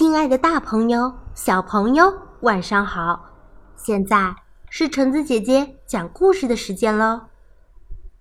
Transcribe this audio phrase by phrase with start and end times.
[0.00, 2.10] 亲爱的，大朋友、小朋友，
[2.40, 3.32] 晚上好！
[3.76, 4.34] 现在
[4.70, 7.20] 是橙子姐姐讲故事的时间喽。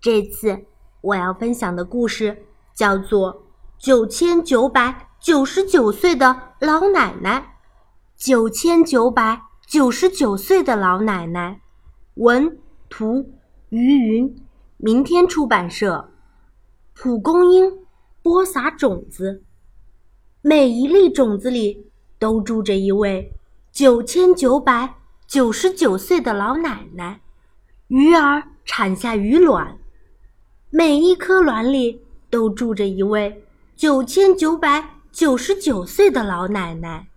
[0.01, 0.65] 这次
[0.99, 2.43] 我要分享的故事
[2.75, 3.33] 叫做
[3.77, 7.39] 《九千九百九十九岁的老奶奶》。
[8.17, 11.61] 九千九百九十九岁的老奶奶，
[12.15, 12.59] 文
[12.89, 13.31] 图
[13.69, 16.11] 于云，明天出版社。
[16.93, 17.71] 蒲公英
[18.21, 19.45] 播撒种子。
[20.41, 23.33] 每一粒种子里都住着一位
[23.73, 24.95] 九千九百
[25.27, 27.19] 九十九岁的老奶奶。
[27.89, 29.77] 鱼儿产下鱼卵，
[30.69, 33.43] 每一颗卵里都住着一位
[33.75, 37.09] 九千九百九十九岁的老奶奶。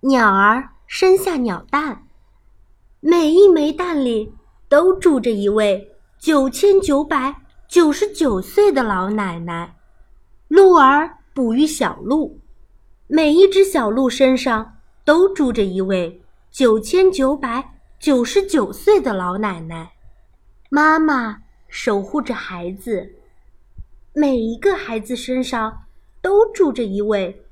[0.00, 2.02] 鸟儿生下鸟蛋，
[2.98, 4.32] 每一枚蛋里
[4.68, 9.76] 都住着一位九千九百九十九岁的老奶奶。
[10.48, 11.18] 鹿儿。
[11.34, 12.38] 哺育小鹿，
[13.08, 19.94] 每一只小鹿身上都住着一位九千九百九十九岁的老奶奶。
[20.70, 23.16] 妈妈守护着孩子，
[24.12, 25.86] 每一个孩子身上
[26.22, 27.44] 都住着一位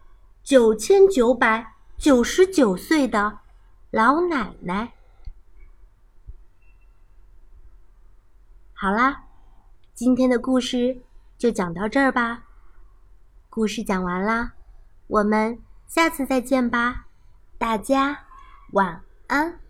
[0.45, 3.41] 九千九百九十九岁的
[3.91, 4.93] 老奶奶。
[8.75, 9.25] 好啦，
[9.93, 11.03] 今天的故事
[11.37, 12.45] 就讲到这儿吧。
[13.55, 14.55] 故事讲完啦，
[15.09, 17.05] 我们下次再见吧，
[17.59, 18.21] 大家
[18.73, 19.62] 晚安。